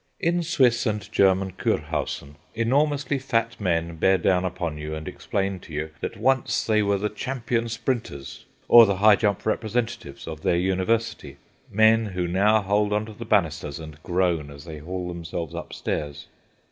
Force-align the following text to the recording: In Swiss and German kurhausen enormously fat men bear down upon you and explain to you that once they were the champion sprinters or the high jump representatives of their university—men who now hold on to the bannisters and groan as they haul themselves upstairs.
In 0.19 0.41
Swiss 0.41 0.87
and 0.87 1.07
German 1.11 1.51
kurhausen 1.59 2.35
enormously 2.55 3.19
fat 3.19 3.59
men 3.61 3.97
bear 3.97 4.17
down 4.17 4.45
upon 4.45 4.79
you 4.79 4.95
and 4.95 5.07
explain 5.07 5.59
to 5.59 5.73
you 5.73 5.91
that 5.99 6.17
once 6.17 6.65
they 6.65 6.81
were 6.81 6.97
the 6.97 7.07
champion 7.07 7.69
sprinters 7.69 8.45
or 8.67 8.87
the 8.87 8.95
high 8.95 9.15
jump 9.15 9.45
representatives 9.45 10.27
of 10.27 10.41
their 10.41 10.57
university—men 10.57 12.05
who 12.07 12.27
now 12.27 12.63
hold 12.63 12.93
on 12.93 13.05
to 13.05 13.13
the 13.13 13.25
bannisters 13.25 13.77
and 13.77 14.01
groan 14.01 14.49
as 14.49 14.65
they 14.65 14.79
haul 14.79 15.07
themselves 15.07 15.53
upstairs. 15.53 16.25